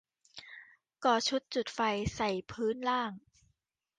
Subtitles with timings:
[1.03, 1.79] ก่อชุดจุดไฟ
[2.15, 3.11] ใส่พื้นล่าง